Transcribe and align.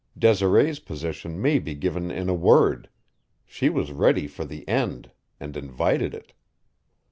Desiree's 0.17 0.79
position 0.79 1.39
may 1.39 1.59
be 1.59 1.75
given 1.75 2.09
in 2.09 2.27
a 2.27 2.33
word 2.33 2.89
she 3.45 3.69
was 3.69 3.91
ready 3.91 4.25
for 4.25 4.43
the 4.43 4.67
end, 4.67 5.11
and 5.39 5.55
invited 5.55 6.15
it. 6.15 6.33